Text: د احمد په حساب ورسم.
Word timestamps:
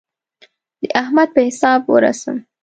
د 0.81 0.83
احمد 1.01 1.29
په 1.35 1.41
حساب 1.47 1.81
ورسم. 1.93 2.37